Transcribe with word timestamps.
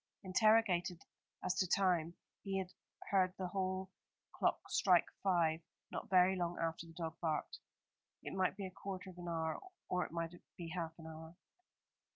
Interrogated 0.23 1.03
as 1.43 1.53
to 1.59 1.67
time, 1.67 2.15
he 2.41 2.57
had 2.57 2.71
heard 3.11 3.35
the 3.37 3.49
hall 3.49 3.91
clock 4.31 4.57
strike 4.71 5.05
five 5.21 5.61
not 5.91 6.09
very 6.09 6.35
long 6.35 6.57
after 6.59 6.87
the 6.87 6.93
dog 6.93 7.19
barked. 7.19 7.59
It 8.23 8.33
might 8.33 8.57
be 8.57 8.65
a 8.65 8.71
quarter 8.71 9.11
of 9.11 9.19
an 9.19 9.27
hour, 9.27 9.59
or 9.89 10.03
it 10.03 10.11
might 10.11 10.33
be 10.57 10.69
half 10.69 10.97
an 10.97 11.05
hour. 11.05 11.35